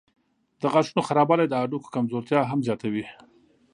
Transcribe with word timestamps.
د 0.61 0.63
غاښونو 0.73 1.05
خرابوالی 1.07 1.45
د 1.49 1.53
هډوکو 1.61 1.93
کمزورتیا 1.95 2.39
هم 2.49 2.59
زیاتوي. 2.67 3.05